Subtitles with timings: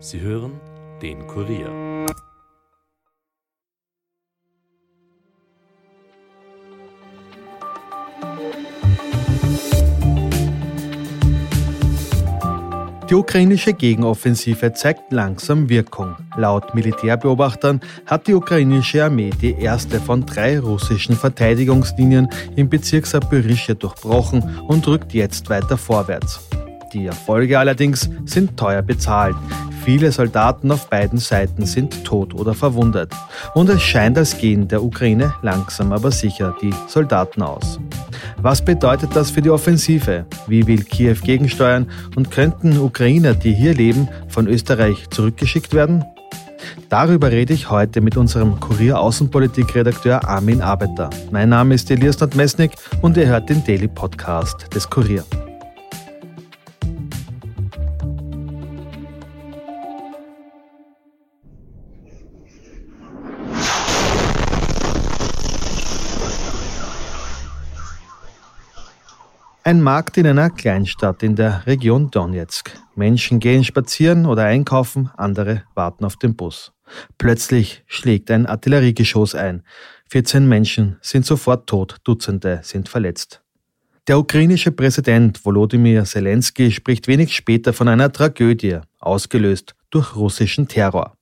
[0.00, 0.52] Sie hören
[1.02, 2.06] den Kurier.
[13.10, 16.14] Die ukrainische Gegenoffensive zeigt langsam Wirkung.
[16.36, 23.74] Laut Militärbeobachtern hat die ukrainische Armee die erste von drei russischen Verteidigungslinien im Bezirk Saporischschja
[23.74, 26.38] durchbrochen und rückt jetzt weiter vorwärts.
[26.92, 29.36] Die Erfolge allerdings sind teuer bezahlt.
[29.88, 33.10] Viele Soldaten auf beiden Seiten sind tot oder verwundet.
[33.54, 37.80] Und es scheint, als gehen der Ukraine langsam aber sicher die Soldaten aus.
[38.36, 40.26] Was bedeutet das für die Offensive?
[40.46, 41.88] Wie will Kiew gegensteuern?
[42.16, 46.04] Und könnten Ukrainer, die hier leben, von Österreich zurückgeschickt werden?
[46.90, 51.08] Darüber rede ich heute mit unserem Kurier Außenpolitik-Redakteur Armin Arbeiter.
[51.30, 55.24] Mein Name ist Elias Nordmesnik und ihr hört den Daily Podcast des Kurier.
[69.68, 72.70] Ein Markt in einer Kleinstadt in der Region Donetsk.
[72.94, 76.72] Menschen gehen spazieren oder einkaufen, andere warten auf den Bus.
[77.18, 79.62] Plötzlich schlägt ein Artilleriegeschoss ein.
[80.08, 83.42] 14 Menschen sind sofort tot, Dutzende sind verletzt.
[84.06, 91.12] Der ukrainische Präsident Volodymyr Zelensky spricht wenig später von einer Tragödie, ausgelöst durch russischen Terror.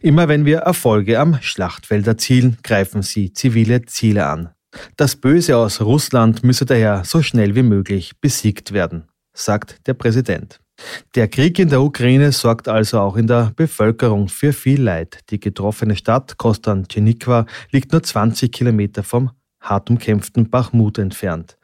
[0.00, 4.53] Immer wenn wir Erfolge am Schlachtfeld erzielen, greifen sie zivile Ziele an.
[4.96, 10.60] Das Böse aus Russland müsse daher so schnell wie möglich besiegt werden, sagt der Präsident.
[11.14, 15.20] Der Krieg in der Ukraine sorgt also auch in der Bevölkerung für viel Leid.
[15.30, 19.30] Die getroffene Stadt Kostantinikwa liegt nur 20 Kilometer vom
[19.60, 21.56] hart umkämpften Bachmut entfernt.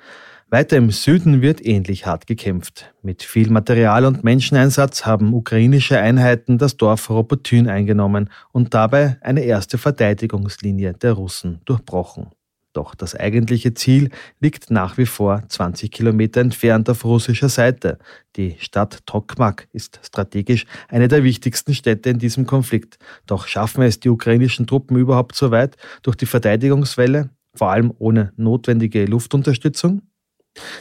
[0.52, 2.92] Weiter im Süden wird ähnlich hart gekämpft.
[3.02, 9.42] Mit viel Material und Menscheneinsatz haben ukrainische Einheiten das Dorf Robotyn eingenommen und dabei eine
[9.42, 12.30] erste Verteidigungslinie der Russen durchbrochen.
[12.72, 17.98] Doch das eigentliche Ziel liegt nach wie vor 20 Kilometer entfernt auf russischer Seite.
[18.36, 22.98] Die Stadt Tokmak ist strategisch eine der wichtigsten Städte in diesem Konflikt.
[23.26, 28.32] Doch schaffen es die ukrainischen Truppen überhaupt so weit durch die Verteidigungswelle, vor allem ohne
[28.36, 30.02] notwendige Luftunterstützung?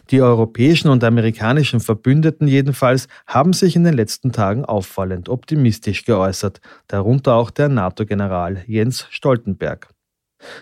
[0.09, 6.59] Die europäischen und amerikanischen Verbündeten jedenfalls haben sich in den letzten Tagen auffallend optimistisch geäußert,
[6.88, 9.89] darunter auch der NATO-General Jens Stoltenberg.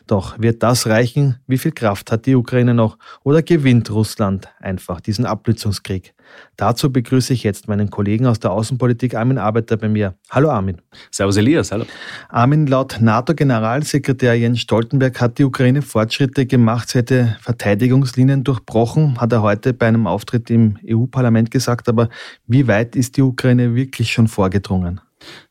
[0.07, 1.37] Doch wird das reichen?
[1.47, 2.97] Wie viel Kraft hat die Ukraine noch?
[3.23, 6.13] Oder gewinnt Russland einfach diesen Abblitzungskrieg?
[6.55, 10.15] Dazu begrüße ich jetzt meinen Kollegen aus der Außenpolitik, Armin Arbeiter, bei mir.
[10.29, 10.81] Hallo Armin.
[11.11, 11.85] Servus Elias, hallo.
[12.29, 19.31] Armin, laut NATO-Generalsekretär Jens Stoltenberg hat die Ukraine Fortschritte gemacht, sie hätte Verteidigungslinien durchbrochen, hat
[19.31, 21.87] er heute bei einem Auftritt im EU-Parlament gesagt.
[21.87, 22.09] Aber
[22.45, 25.01] wie weit ist die Ukraine wirklich schon vorgedrungen?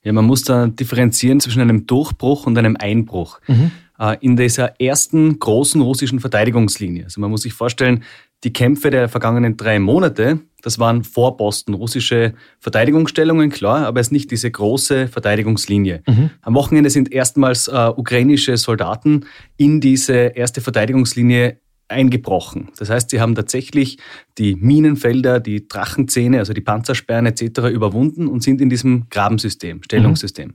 [0.02, 3.40] Ja, man muss da differenzieren zwischen einem Durchbruch und einem Einbruch.
[3.46, 3.72] Mhm.
[3.98, 7.04] Äh, in dieser ersten großen russischen Verteidigungslinie.
[7.04, 8.04] Also man muss sich vorstellen,
[8.44, 14.12] die Kämpfe der vergangenen drei Monate, das waren Vorposten, russische Verteidigungsstellungen, klar, aber es ist
[14.12, 16.02] nicht diese große Verteidigungslinie.
[16.06, 16.30] Mhm.
[16.42, 19.24] Am Wochenende sind erstmals äh, ukrainische Soldaten
[19.56, 21.58] in diese erste Verteidigungslinie
[21.88, 22.68] eingebrochen.
[22.78, 23.98] Das heißt, sie haben tatsächlich
[24.38, 27.70] die Minenfelder, die Drachenzähne, also die Panzersperren etc.
[27.72, 30.48] überwunden und sind in diesem Grabensystem, Stellungssystem.
[30.48, 30.54] Mhm.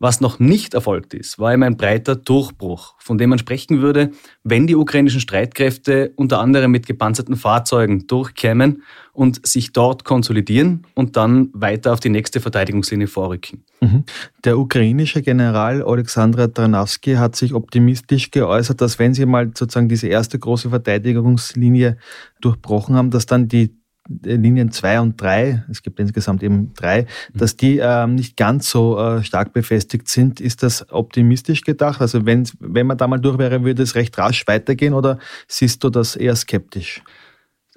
[0.00, 4.12] Was noch nicht erfolgt ist, war eben ein breiter Durchbruch, von dem man sprechen würde,
[4.44, 11.16] wenn die ukrainischen Streitkräfte unter anderem mit gepanzerten Fahrzeugen durchkämen und sich dort konsolidieren und
[11.16, 13.64] dann weiter auf die nächste Verteidigungslinie vorrücken.
[13.80, 14.04] Mhm.
[14.44, 20.06] Der ukrainische General Alexander Tranowski hat sich optimistisch geäußert, dass wenn sie mal sozusagen diese
[20.06, 21.98] erste große Verteidigungslinie
[22.40, 23.77] durchbrochen haben, dass dann die
[24.08, 28.98] Linien 2 und 3, es gibt insgesamt eben drei, dass die ähm, nicht ganz so
[28.98, 30.40] äh, stark befestigt sind.
[30.40, 32.00] Ist das optimistisch gedacht?
[32.00, 35.84] Also wenn, wenn man da mal durch wäre, würde es recht rasch weitergehen oder siehst
[35.84, 37.02] du das eher skeptisch?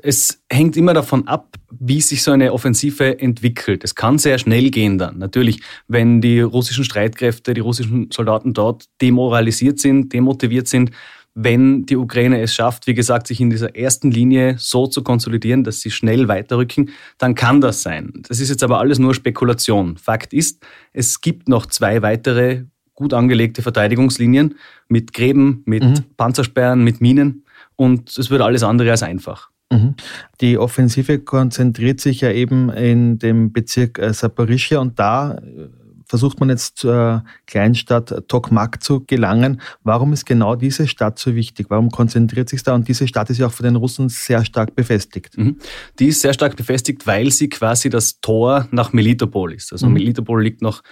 [0.03, 3.84] Es hängt immer davon ab, wie sich so eine Offensive entwickelt.
[3.84, 5.19] Es kann sehr schnell gehen dann.
[5.19, 10.92] Natürlich, wenn die russischen Streitkräfte, die russischen Soldaten dort demoralisiert sind, demotiviert sind,
[11.33, 15.63] wenn die Ukraine es schafft, wie gesagt, sich in dieser ersten Linie so zu konsolidieren,
[15.63, 18.12] dass sie schnell weiterrücken, dann kann das sein.
[18.28, 19.98] Das ist jetzt aber alles nur Spekulation.
[19.98, 24.56] Fakt ist, es gibt noch zwei weitere gut angelegte Verteidigungslinien
[24.88, 26.04] mit Gräben, mit mhm.
[26.18, 27.45] Panzersperren, mit Minen
[27.75, 29.50] und es wird alles andere als einfach.
[29.72, 29.95] Mhm.
[30.42, 35.42] Die Offensive konzentriert sich ja eben in dem Bezirk äh, Saporischia und da
[36.12, 39.62] versucht man jetzt zur Kleinstadt Tokmak zu gelangen.
[39.81, 41.68] Warum ist genau diese Stadt so wichtig?
[41.69, 42.75] Warum konzentriert sich da?
[42.75, 45.38] Und diese Stadt ist ja auch von den Russen sehr stark befestigt.
[45.38, 45.56] Mhm.
[46.00, 49.72] Die ist sehr stark befestigt, weil sie quasi das Tor nach Melitopol ist.
[49.72, 49.94] Also mhm.
[49.94, 50.84] Melitopol liegt noch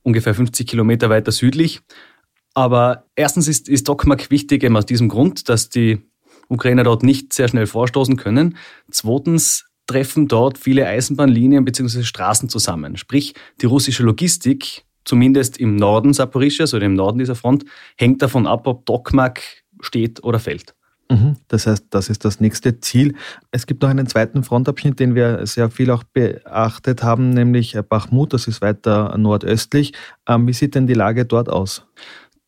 [0.00, 1.82] ungefähr 50 Kilometer weiter südlich.
[2.54, 6.00] Aber erstens ist, ist Tokmak wichtig eben aus diesem Grund, dass die
[6.48, 8.56] Ukrainer dort nicht sehr schnell vorstoßen können.
[8.90, 12.02] Zweitens treffen dort viele Eisenbahnlinien bzw.
[12.02, 12.96] Straßen zusammen.
[12.96, 17.64] Sprich, die russische Logistik, zumindest im Norden Saporischas oder im Norden dieser Front,
[17.96, 19.40] hängt davon ab, ob Tokmak
[19.80, 20.74] steht oder fällt.
[21.10, 21.36] Mhm.
[21.48, 23.14] Das heißt, das ist das nächste Ziel.
[23.50, 28.32] Es gibt noch einen zweiten Frontabschnitt, den wir sehr viel auch beachtet haben, nämlich Bachmut,
[28.32, 29.92] das ist weiter nordöstlich.
[30.26, 31.84] Ähm, wie sieht denn die Lage dort aus?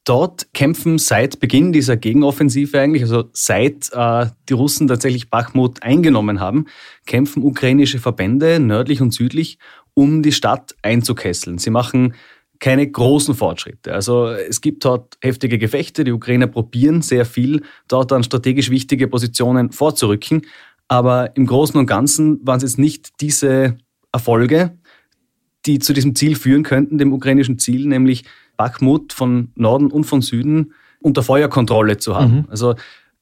[0.04, 6.40] Dort kämpfen seit Beginn dieser Gegenoffensive eigentlich, also seit äh, die Russen tatsächlich Bachmut eingenommen
[6.40, 6.66] haben,
[7.06, 9.58] kämpfen ukrainische Verbände nördlich und südlich,
[9.94, 11.56] um die Stadt einzukesseln.
[11.56, 12.14] Sie machen
[12.60, 13.94] keine großen Fortschritte.
[13.94, 19.08] Also es gibt dort heftige Gefechte, die Ukrainer probieren sehr viel, dort an strategisch wichtige
[19.08, 20.42] Positionen vorzurücken,
[20.86, 23.78] aber im Großen und Ganzen waren es jetzt nicht diese
[24.12, 24.78] Erfolge,
[25.66, 28.24] die zu diesem Ziel führen könnten, dem ukrainischen Ziel, nämlich
[28.56, 32.34] Bakhmut von Norden und von Süden unter Feuerkontrolle zu haben.
[32.34, 32.44] Mhm.
[32.48, 32.74] Also,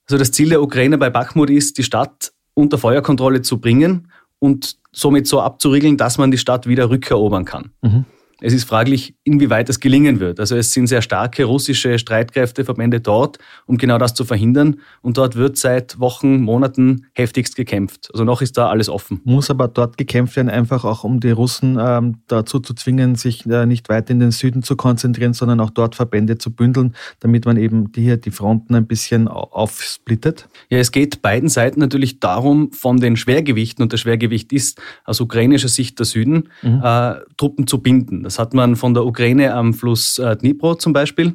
[0.06, 4.09] also das Ziel der Ukraine bei Bakhmut ist, die Stadt unter Feuerkontrolle zu bringen
[4.39, 7.71] und somit so abzuriegeln, dass man die Stadt wieder rückerobern kann.
[7.83, 8.05] Mhm.
[8.44, 10.41] Es ist fraglich, inwieweit das gelingen wird.
[10.41, 14.81] Also es sind sehr starke russische Streitkräfteverbände dort, um genau das zu verhindern.
[15.00, 18.11] Und dort wird seit Wochen, Monaten heftigst gekämpft.
[18.12, 19.21] Also noch ist da alles offen.
[19.23, 23.47] Muss aber dort gekämpft werden, einfach auch um die Russen ähm, dazu zu zwingen, sich
[23.47, 27.47] äh, nicht weiter in den Süden zu konzentrieren, sondern auch dort Verbände zu bündeln, damit
[27.47, 30.49] man eben die hier die Fronten ein bisschen aufsplittet?
[30.69, 35.21] Ja, es geht beiden Seiten natürlich darum, von den Schwergewichten, und das Schwergewicht ist aus
[35.21, 36.81] ukrainischer Sicht der Süden, mhm.
[36.83, 38.25] äh, Truppen zu binden.
[38.25, 41.34] Das hat man von der Ukraine am Fluss äh, Dnipro zum Beispiel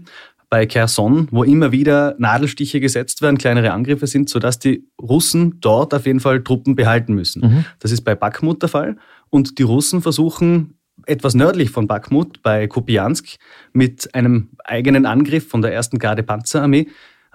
[0.50, 5.94] bei Kherson, wo immer wieder Nadelstiche gesetzt werden, kleinere Angriffe sind, sodass die Russen dort
[5.94, 7.42] auf jeden Fall Truppen behalten müssen.
[7.42, 7.66] Mhm.
[7.80, 8.98] Das ist bei Bakhmut der Fall.
[9.30, 13.38] Und die Russen versuchen etwas nördlich von Bakhmut, bei Kupiansk,
[13.74, 16.88] mit einem eigenen Angriff von der ersten Garde Panzerarmee,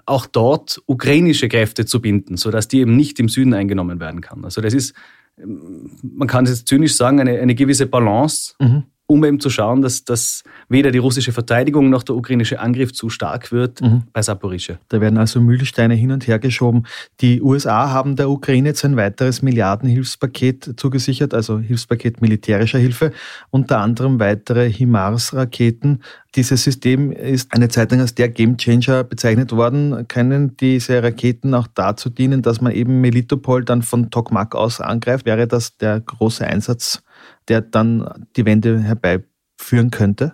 [0.05, 4.43] auch dort ukrainische Kräfte zu binden, sodass die eben nicht im Süden eingenommen werden kann.
[4.43, 4.93] Also das ist,
[5.37, 9.81] man kann es jetzt zynisch sagen, eine, eine gewisse Balance mhm um eben zu schauen,
[9.81, 14.03] dass, dass weder die russische Verteidigung noch der ukrainische Angriff zu stark wird mhm.
[14.13, 14.77] bei Saporischschja.
[14.89, 16.83] Da werden also Mühlsteine hin und her geschoben.
[17.19, 23.11] Die USA haben der Ukraine jetzt ein weiteres Milliardenhilfspaket zugesichert, also Hilfspaket militärischer Hilfe,
[23.49, 26.01] unter anderem weitere HIMARS-Raketen.
[26.35, 30.07] Dieses System ist eine Zeit lang als der Gamechanger bezeichnet worden.
[30.07, 35.25] Können diese Raketen auch dazu dienen, dass man eben Melitopol dann von Tokmak aus angreift?
[35.25, 37.03] Wäre das der große Einsatz
[37.47, 40.33] der dann die Wende herbeiführen könnte?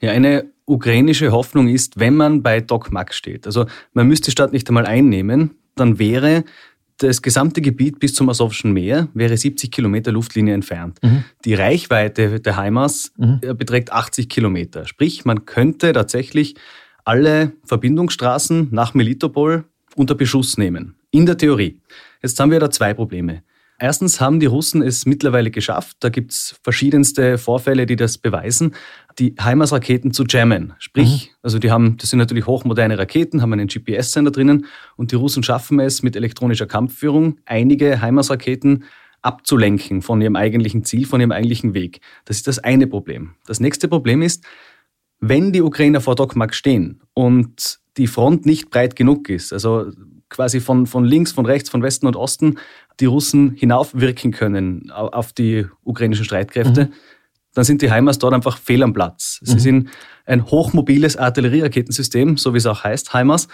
[0.00, 3.46] Ja, eine ukrainische Hoffnung ist, wenn man bei Tokmak steht.
[3.46, 6.44] Also man müsste die Stadt nicht einmal einnehmen, dann wäre
[6.98, 10.98] das gesamte Gebiet bis zum Asowschen Meer wäre 70 Kilometer Luftlinie entfernt.
[11.02, 11.24] Mhm.
[11.44, 13.40] Die Reichweite der HIMARS mhm.
[13.42, 14.86] Äh, beträgt 80 Kilometer.
[14.86, 16.54] Sprich, man könnte tatsächlich
[17.04, 20.96] alle Verbindungsstraßen nach Melitopol unter Beschuss nehmen.
[21.10, 21.80] In der Theorie.
[22.22, 23.42] Jetzt haben wir da zwei Probleme.
[23.78, 28.74] Erstens haben die Russen es mittlerweile geschafft, da gibt es verschiedenste Vorfälle, die das beweisen,
[29.18, 30.74] die HIMARS-Raketen zu jammen.
[30.78, 31.36] Sprich, mhm.
[31.42, 35.42] also die haben, das sind natürlich hochmoderne Raketen, haben einen GPS-Sender drinnen und die Russen
[35.42, 38.84] schaffen es mit elektronischer Kampfführung, einige HIMARS-Raketen
[39.20, 42.00] abzulenken von ihrem eigentlichen Ziel, von ihrem eigentlichen Weg.
[42.24, 43.34] Das ist das eine Problem.
[43.46, 44.44] Das nächste Problem ist,
[45.20, 49.90] wenn die Ukrainer vor Dokmak stehen und die Front nicht breit genug ist, also
[50.28, 52.58] quasi von, von links, von rechts, von Westen und Osten
[53.00, 56.92] die Russen hinaufwirken können auf die ukrainischen Streitkräfte, mhm.
[57.54, 59.40] dann sind die HIMARS dort einfach fehl am Platz.
[59.42, 59.58] Sie mhm.
[59.58, 59.90] sind
[60.24, 63.48] ein hochmobiles Artillerieraketensystem, so wie es auch heißt, HIMARS,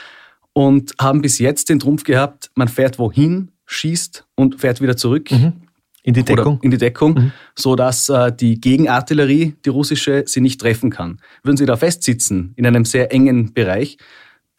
[0.52, 5.30] und haben bis jetzt den Trumpf gehabt, man fährt wohin, schießt und fährt wieder zurück.
[5.30, 5.52] Mhm.
[6.04, 6.58] In die Deckung?
[6.62, 7.32] in die Deckung, mhm.
[7.54, 11.20] so dass äh, die Gegenartillerie, die russische, sie nicht treffen kann.
[11.44, 13.98] Würden sie da festsitzen in einem sehr engen Bereich,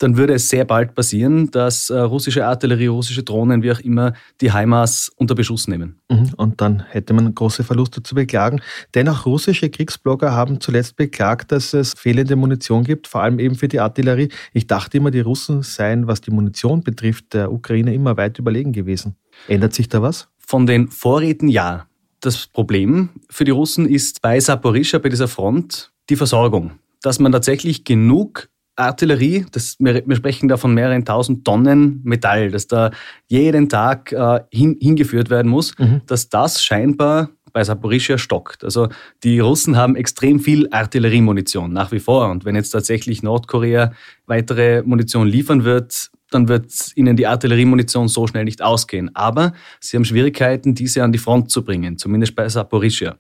[0.04, 4.14] dann würde es sehr bald passieren, dass äh, russische Artillerie, russische Drohnen, wie auch immer,
[4.42, 6.02] die HIMARS unter Beschuss nehmen.
[6.10, 6.34] Mhm.
[6.36, 8.62] Und dann hätte man große Verluste zu beklagen.
[8.94, 13.70] Dennoch russische Kriegsblogger haben zuletzt beklagt, dass es fehlende Munition gibt, vor allem eben für
[13.70, 14.30] die Artillerie.
[14.52, 18.74] Ich dachte immer, die Russen seien, was die Munition betrifft, der Ukraine immer weit überlegen
[18.74, 19.16] gewesen.
[19.48, 20.28] Ändert sich da was?
[20.38, 21.88] Von den Vorräten ja.
[22.20, 26.72] Das Problem für die Russen ist bei Saporischschja, bei dieser Front, die Versorgung.
[27.02, 32.52] Dass man tatsächlich genug Artillerie, das, wir, wir, sprechen da von mehreren tausend Tonnen Metall,
[32.52, 32.92] das da
[33.28, 36.02] jeden Tag äh, hin, hingeführt werden muss, mhm.
[36.08, 38.64] dass das scheinbar bei Saporischia stockt.
[38.64, 38.90] Also
[39.24, 42.30] die Russen haben extrem viel Artilleriemunition nach wie vor.
[42.30, 43.94] Und wenn jetzt tatsächlich Nordkorea
[44.26, 49.16] weitere Munition liefern wird, dann wird ihnen die Artilleriemunition so schnell nicht ausgehen.
[49.16, 53.18] Aber sie haben Schwierigkeiten, diese an die Front zu bringen, zumindest bei Saporischia.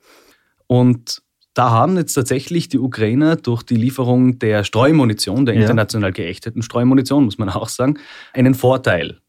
[0.65, 1.21] Und
[1.53, 7.25] da haben jetzt tatsächlich die Ukrainer durch die Lieferung der Streumunition, der international geächteten Streumunition,
[7.25, 7.99] muss man auch sagen,
[8.33, 9.19] einen Vorteil.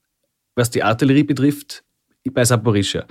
[0.54, 1.84] Was die Artillerie betrifft,
[2.32, 3.04] bei Saporischia.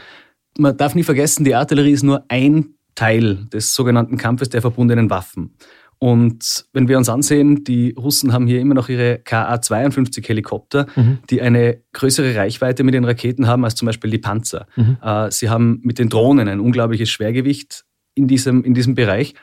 [0.58, 5.10] Man darf nie vergessen, die Artillerie ist nur ein Teil des sogenannten Kampfes der verbundenen
[5.10, 5.56] Waffen.
[6.00, 11.20] Und wenn wir uns ansehen, die Russen haben hier immer noch ihre KA-52 Helikopter, mhm.
[11.30, 14.68] die eine größere Reichweite mit den Raketen haben als zum Beispiel die Panzer.
[14.76, 14.98] Mhm.
[15.02, 19.36] Äh, sie haben mit den Drohnen ein unglaubliches Schwergewicht in diesem, in diesem Bereich.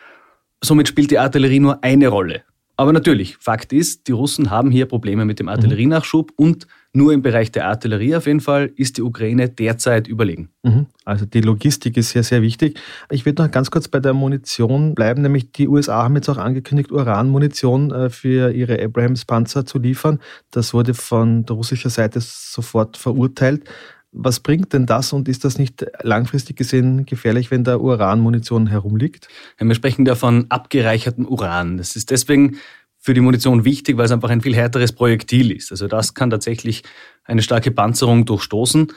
[0.62, 2.42] Somit spielt die Artillerie nur eine Rolle.
[2.80, 5.50] Aber natürlich, Fakt ist, die Russen haben hier Probleme mit dem mhm.
[5.50, 10.48] Artillerienachschub und nur im Bereich der Artillerie auf jeden Fall ist die Ukraine derzeit überlegen.
[10.62, 10.86] Mhm.
[11.04, 12.80] Also die Logistik ist sehr, sehr wichtig.
[13.10, 16.38] Ich würde noch ganz kurz bei der Munition bleiben, nämlich die USA haben jetzt auch
[16.38, 20.18] angekündigt, Uranmunition äh, für ihre Abrams-Panzer zu liefern.
[20.50, 23.64] Das wurde von der russischen Seite sofort verurteilt.
[24.12, 29.28] Was bringt denn das und ist das nicht langfristig gesehen gefährlich, wenn da Uranmunition herumliegt?
[29.60, 31.76] Ja, wir sprechen da von abgereichertem Uran.
[31.76, 32.56] Das ist deswegen
[32.98, 35.70] für die Munition wichtig, weil es einfach ein viel härteres Projektil ist.
[35.70, 36.82] Also das kann tatsächlich
[37.24, 38.92] eine starke Panzerung durchstoßen.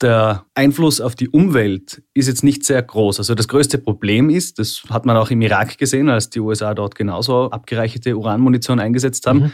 [0.00, 3.18] Der Einfluss auf die Umwelt ist jetzt nicht sehr groß.
[3.18, 6.74] Also das größte Problem ist, das hat man auch im Irak gesehen, als die USA
[6.74, 9.52] dort genauso abgereicherte Uranmunition eingesetzt haben, mhm.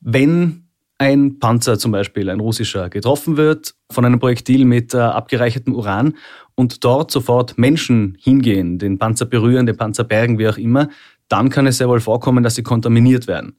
[0.00, 0.67] wenn
[0.98, 6.14] ein Panzer zum Beispiel, ein russischer, getroffen wird von einem Projektil mit äh, abgereichertem Uran
[6.56, 10.88] und dort sofort Menschen hingehen, den Panzer berühren, den Panzer bergen, wie auch immer,
[11.28, 13.56] dann kann es sehr wohl vorkommen, dass sie kontaminiert werden.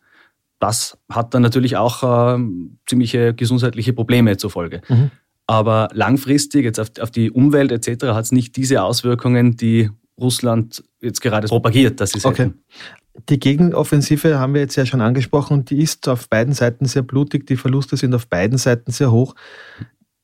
[0.60, 2.04] Das hat dann natürlich auch
[2.38, 2.44] äh,
[2.86, 4.82] ziemliche gesundheitliche Probleme zur Folge.
[4.90, 5.12] Mhm.
[5.48, 10.84] Aber langfristig, jetzt auf, auf die Umwelt etc., hat es nicht diese Auswirkungen, die Russland
[11.02, 12.44] jetzt gerade propagiert, dass sie okay.
[12.44, 12.64] Hätten.
[13.28, 17.48] Die Gegenoffensive haben wir jetzt ja schon angesprochen die ist auf beiden Seiten sehr blutig.
[17.48, 19.36] Die Verluste sind auf beiden Seiten sehr hoch.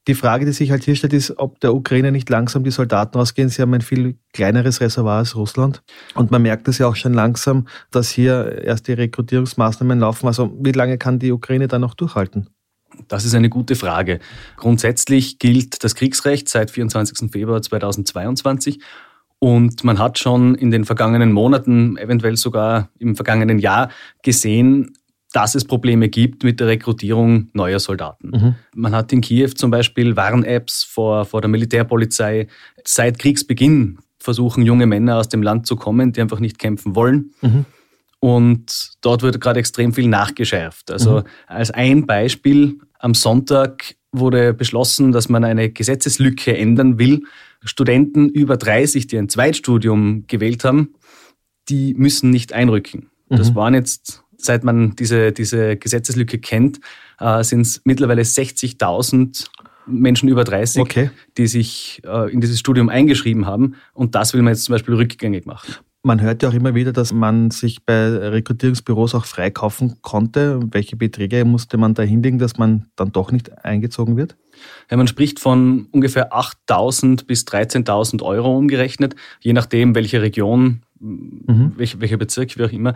[0.07, 3.17] Die Frage, die sich halt hier stellt, ist, ob der Ukraine nicht langsam die Soldaten
[3.17, 3.49] ausgehen.
[3.49, 5.81] Sie haben ein viel kleineres Reservoir als Russland.
[6.13, 10.27] Und man merkt es ja auch schon langsam, dass hier erst die Rekrutierungsmaßnahmen laufen.
[10.27, 12.49] Also wie lange kann die Ukraine da noch durchhalten?
[13.07, 14.19] Das ist eine gute Frage.
[14.57, 17.31] Grundsätzlich gilt das Kriegsrecht seit 24.
[17.31, 18.79] Februar 2022
[19.45, 23.89] und man hat schon in den vergangenen Monaten, eventuell sogar im vergangenen Jahr
[24.23, 24.97] gesehen,
[25.33, 28.31] dass es Probleme gibt mit der Rekrutierung neuer Soldaten.
[28.31, 28.55] Mhm.
[28.73, 32.47] Man hat in Kiew zum Beispiel Warn-Apps vor, vor der Militärpolizei.
[32.83, 37.29] Seit Kriegsbeginn versuchen junge Männer aus dem Land zu kommen, die einfach nicht kämpfen wollen.
[37.41, 37.65] Mhm.
[38.19, 40.89] Und dort wird gerade extrem viel nachgeschärft.
[40.89, 41.23] Also mhm.
[41.45, 47.21] als ein Beispiel, am Sonntag wurde beschlossen, dass man eine Gesetzeslücke ändern will,
[47.63, 50.95] Studenten über 30, die ein Zweitstudium gewählt haben,
[51.69, 53.09] die müssen nicht einrücken.
[53.29, 53.37] Mhm.
[53.37, 56.79] Das waren jetzt, seit man diese, diese Gesetzeslücke kennt,
[57.19, 59.47] äh, sind es mittlerweile 60.000
[59.87, 61.09] Menschen über 30, okay.
[61.37, 63.75] die sich äh, in dieses Studium eingeschrieben haben.
[63.93, 65.75] Und das will man jetzt zum Beispiel rückgängig machen.
[66.03, 70.59] Man hört ja auch immer wieder, dass man sich bei Rekrutierungsbüros auch freikaufen konnte.
[70.71, 74.37] Welche Beträge musste man da hinlegen, dass man dann doch nicht eingezogen wird?
[74.89, 81.73] Ja, man spricht von ungefähr 8.000 bis 13.000 Euro umgerechnet, je nachdem, welche Region, mhm.
[81.77, 82.93] welcher welche Bezirk, wie auch immer.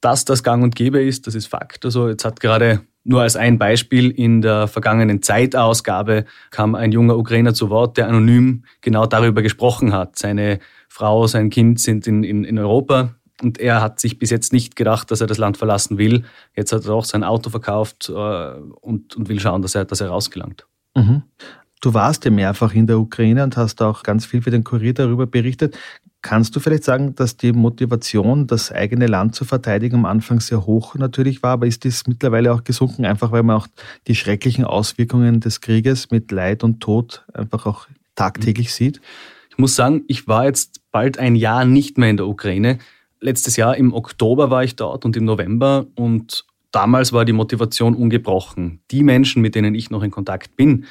[0.00, 1.84] Dass das gang und gäbe ist, das ist Fakt.
[1.84, 7.16] Also jetzt hat gerade nur als ein Beispiel in der vergangenen Zeitausgabe kam ein junger
[7.16, 10.18] Ukrainer zu Wort, der anonym genau darüber gesprochen hat.
[10.18, 14.52] Seine Frau, sein Kind sind in, in, in Europa und er hat sich bis jetzt
[14.52, 16.24] nicht gedacht, dass er das Land verlassen will.
[16.54, 20.00] Jetzt hat er auch sein Auto verkauft äh, und, und will schauen, dass er, dass
[20.00, 20.66] er rausgelangt.
[20.94, 21.22] Mhm.
[21.80, 24.92] Du warst ja mehrfach in der Ukraine und hast auch ganz viel für den Kurier
[24.92, 25.78] darüber berichtet.
[26.20, 30.66] Kannst du vielleicht sagen, dass die Motivation, das eigene Land zu verteidigen, am Anfang sehr
[30.66, 33.66] hoch natürlich war, aber ist dies mittlerweile auch gesunken, einfach weil man auch
[34.06, 39.00] die schrecklichen Auswirkungen des Krieges mit Leid und Tod einfach auch tagtäglich sieht?
[39.48, 42.78] Ich muss sagen, ich war jetzt bald ein Jahr nicht mehr in der Ukraine.
[43.20, 47.94] Letztes Jahr im Oktober war ich dort und im November und damals war die Motivation
[47.94, 48.80] ungebrochen.
[48.90, 50.86] Die Menschen, mit denen ich noch in Kontakt bin,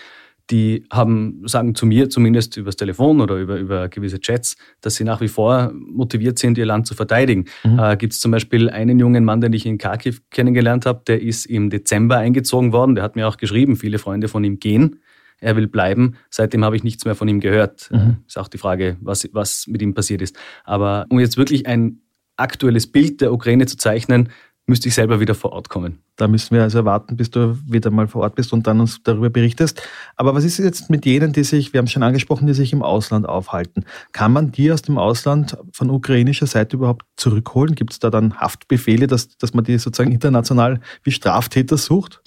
[0.50, 5.04] die haben, sagen zu mir zumindest übers Telefon oder über, über gewisse Chats, dass sie
[5.04, 7.46] nach wie vor motiviert sind, ihr Land zu verteidigen.
[7.64, 7.80] Mhm.
[7.80, 11.22] Äh, Gibt es zum Beispiel einen jungen Mann, den ich in Kharkiv kennengelernt habe, der
[11.22, 15.02] ist im Dezember eingezogen worden, der hat mir auch geschrieben, viele Freunde von ihm gehen.
[15.42, 16.16] Er will bleiben.
[16.30, 17.90] Seitdem habe ich nichts mehr von ihm gehört.
[17.92, 18.18] Mhm.
[18.28, 20.38] Ist auch die Frage, was, was mit ihm passiert ist.
[20.66, 22.02] Aber um jetzt wirklich ein
[22.36, 24.30] aktuelles Bild der Ukraine zu zeichnen,
[24.70, 26.00] müsste ich selber wieder vor Ort kommen.
[26.16, 29.04] Da müssen wir also warten, bis du wieder mal vor Ort bist und dann uns
[29.04, 29.82] darüber berichtest.
[30.16, 32.84] Aber was ist jetzt mit jenen, die sich, wir haben schon angesprochen, die sich im
[32.84, 33.86] Ausland aufhalten?
[34.12, 37.76] Kann man die aus dem Ausland von ukrainischer Seite überhaupt zurückholen?
[37.76, 42.22] Gibt es da dann Haftbefehle, dass, dass man die sozusagen international wie Straftäter sucht?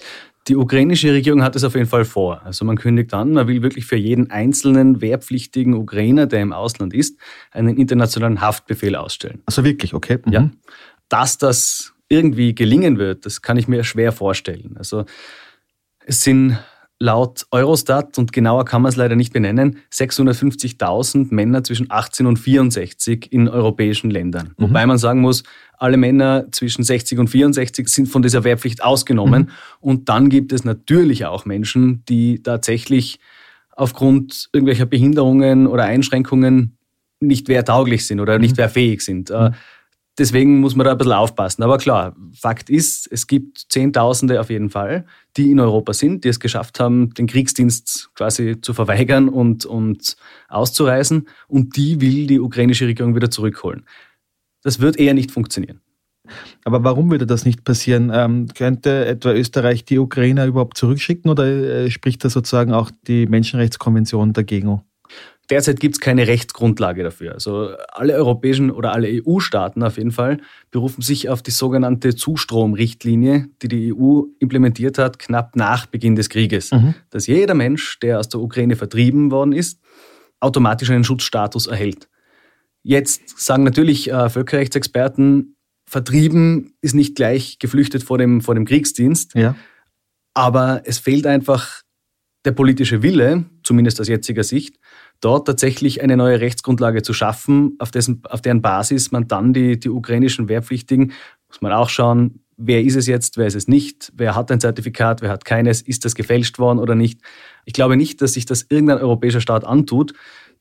[0.49, 2.41] Die ukrainische Regierung hat es auf jeden Fall vor.
[2.43, 6.93] Also man kündigt an, man will wirklich für jeden einzelnen wehrpflichtigen Ukrainer, der im Ausland
[6.93, 7.17] ist,
[7.51, 9.41] einen internationalen Haftbefehl ausstellen.
[9.45, 10.19] Also wirklich, okay.
[10.25, 10.33] Mhm.
[10.33, 10.49] Ja.
[11.07, 14.75] Dass das irgendwie gelingen wird, das kann ich mir schwer vorstellen.
[14.77, 15.05] Also
[16.05, 16.57] es sind
[16.99, 22.37] laut Eurostat, und genauer kann man es leider nicht benennen, 650.000 Männer zwischen 18 und
[22.37, 24.53] 64 in europäischen Ländern.
[24.57, 24.63] Mhm.
[24.63, 25.43] Wobei man sagen muss,
[25.77, 29.43] alle Männer zwischen 60 und 64 sind von dieser Wehrpflicht ausgenommen.
[29.43, 29.49] Mhm.
[29.81, 33.19] Und dann gibt es natürlich auch Menschen, die tatsächlich
[33.75, 36.77] aufgrund irgendwelcher Behinderungen oder Einschränkungen
[37.19, 38.61] nicht wehrtauglich sind oder nicht mhm.
[38.61, 39.29] wehrfähig sind.
[39.29, 39.55] Äh, mhm.
[40.17, 41.63] Deswegen muss man da ein bisschen aufpassen.
[41.63, 45.05] Aber klar, Fakt ist, es gibt Zehntausende auf jeden Fall,
[45.37, 50.15] die in Europa sind, die es geschafft haben, den Kriegsdienst quasi zu verweigern und, und
[50.49, 51.27] auszureisen.
[51.47, 53.85] Und die will die ukrainische Regierung wieder zurückholen.
[54.61, 55.81] Das wird eher nicht funktionieren.
[56.63, 58.11] Aber warum würde das nicht passieren?
[58.13, 63.25] Ähm, könnte etwa Österreich die Ukrainer überhaupt zurückschicken oder äh, spricht da sozusagen auch die
[63.25, 64.81] Menschenrechtskonvention dagegen?
[65.49, 67.33] Derzeit gibt es keine Rechtsgrundlage dafür.
[67.33, 70.37] Also alle europäischen oder alle EU-Staaten auf jeden Fall
[70.71, 76.29] berufen sich auf die sogenannte Zustromrichtlinie, die die EU implementiert hat, knapp nach Beginn des
[76.29, 76.71] Krieges.
[76.71, 76.95] Mhm.
[77.09, 79.81] Dass jeder Mensch, der aus der Ukraine vertrieben worden ist,
[80.39, 82.07] automatisch einen Schutzstatus erhält.
[82.81, 89.35] Jetzt sagen natürlich äh, Völkerrechtsexperten, vertrieben ist nicht gleich geflüchtet vor dem, vor dem Kriegsdienst.
[89.35, 89.55] Ja.
[90.33, 91.83] Aber es fehlt einfach
[92.45, 94.77] der politische Wille, zumindest aus jetziger Sicht,
[95.21, 99.79] dort tatsächlich eine neue Rechtsgrundlage zu schaffen, auf, dessen, auf deren Basis man dann die,
[99.79, 101.13] die ukrainischen Wehrpflichtigen,
[101.47, 104.59] muss man auch schauen, wer ist es jetzt, wer ist es nicht, wer hat ein
[104.59, 107.21] Zertifikat, wer hat keines, ist das gefälscht worden oder nicht.
[107.65, 110.13] Ich glaube nicht, dass sich das irgendein europäischer Staat antut,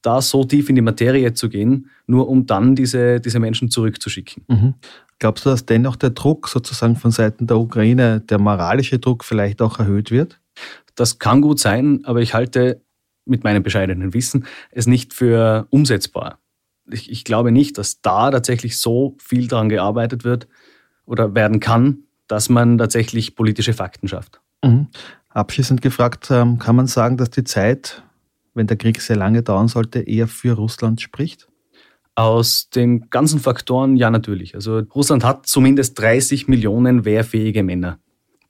[0.02, 4.44] da so tief in die Materie zu gehen, nur um dann diese, diese Menschen zurückzuschicken.
[4.48, 4.74] Mhm.
[5.18, 9.62] Glaubst du, dass dennoch der Druck sozusagen von Seiten der Ukraine, der moralische Druck vielleicht
[9.62, 10.40] auch erhöht wird?
[10.94, 12.82] Das kann gut sein, aber ich halte
[13.24, 16.38] mit meinem bescheidenen Wissen es nicht für umsetzbar.
[16.90, 20.48] Ich, ich glaube nicht, dass da tatsächlich so viel daran gearbeitet wird
[21.06, 24.40] oder werden kann, dass man tatsächlich politische Fakten schafft.
[24.64, 24.88] Mhm.
[25.30, 28.02] Abschließend gefragt, ähm, kann man sagen, dass die Zeit,
[28.54, 31.48] wenn der Krieg sehr lange dauern sollte, eher für Russland spricht?
[32.14, 34.54] Aus den ganzen Faktoren ja natürlich.
[34.54, 37.98] Also Russland hat zumindest 30 Millionen wehrfähige Männer.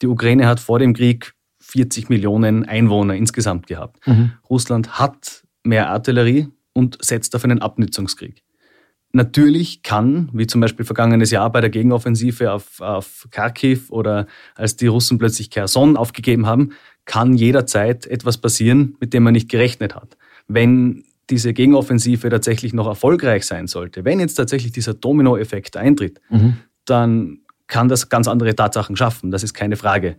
[0.00, 1.34] Die Ukraine hat vor dem Krieg
[1.72, 4.06] 40 Millionen Einwohner insgesamt gehabt.
[4.06, 4.32] Mhm.
[4.48, 8.42] Russland hat mehr Artillerie und setzt auf einen Abnützungskrieg.
[9.12, 14.76] Natürlich kann, wie zum Beispiel vergangenes Jahr bei der Gegenoffensive auf, auf Kharkiv oder als
[14.76, 16.72] die Russen plötzlich Kherson aufgegeben haben,
[17.06, 20.18] kann jederzeit etwas passieren, mit dem man nicht gerechnet hat.
[20.48, 26.58] Wenn diese Gegenoffensive tatsächlich noch erfolgreich sein sollte, wenn jetzt tatsächlich dieser Dominoeffekt eintritt, mhm.
[26.84, 30.16] dann kann das ganz andere Tatsachen schaffen, das ist keine Frage.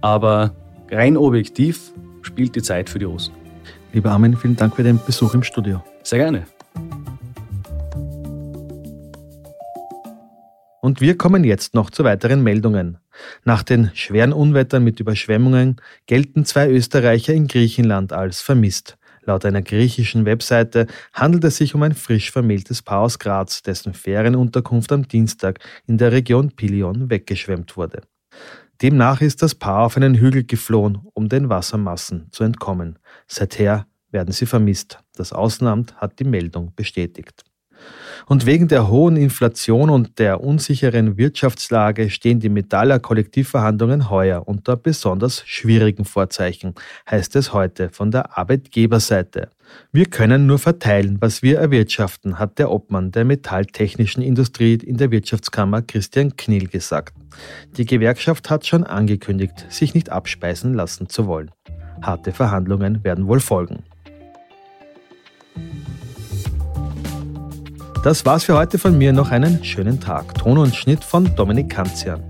[0.00, 1.92] Aber rein objektiv
[2.22, 3.34] spielt die Zeit für die Russen.
[3.92, 5.82] Lieber Armin, vielen Dank für den Besuch im Studio.
[6.02, 6.46] Sehr gerne.
[10.80, 12.98] Und wir kommen jetzt noch zu weiteren Meldungen.
[13.44, 18.98] Nach den schweren Unwettern mit Überschwemmungen gelten zwei Österreicher in Griechenland als vermisst.
[19.22, 23.94] Laut einer griechischen Webseite handelt es sich um ein frisch vermähltes Paar aus Graz, dessen
[23.94, 28.02] Ferienunterkunft am Dienstag in der Region Pilion weggeschwemmt wurde.
[28.82, 32.98] Demnach ist das Paar auf einen Hügel geflohen, um den Wassermassen zu entkommen.
[33.28, 34.98] Seither werden sie vermisst.
[35.14, 37.44] Das Außenamt hat die Meldung bestätigt.
[38.26, 44.76] Und wegen der hohen Inflation und der unsicheren Wirtschaftslage stehen die Metaller Kollektivverhandlungen heuer unter
[44.76, 46.74] besonders schwierigen Vorzeichen,
[47.10, 49.50] heißt es heute von der Arbeitgeberseite.
[49.92, 55.10] Wir können nur verteilen, was wir erwirtschaften, hat der Obmann der metalltechnischen Industrie in der
[55.10, 57.14] Wirtschaftskammer Christian Kniel gesagt.
[57.76, 61.50] Die Gewerkschaft hat schon angekündigt, sich nicht abspeisen lassen zu wollen.
[62.02, 63.82] Harte Verhandlungen werden wohl folgen.
[68.04, 69.14] Das war's für heute von mir.
[69.14, 70.34] Noch einen schönen Tag.
[70.34, 72.22] Ton und Schnitt von Dominik Kanzian.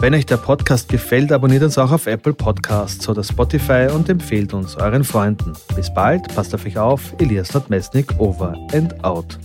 [0.00, 4.54] Wenn euch der Podcast gefällt, abonniert uns auch auf Apple Podcasts oder Spotify und empfehlt
[4.54, 5.52] uns euren Freunden.
[5.76, 7.14] Bis bald, passt auf euch auf.
[7.18, 9.38] Elias Nordmesnik, over and out.